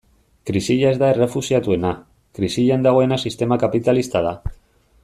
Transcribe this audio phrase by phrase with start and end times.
[0.49, 1.91] Krisia ez da errefuxiatuena,
[2.39, 4.35] krisian dagoena sistema kapitalista da.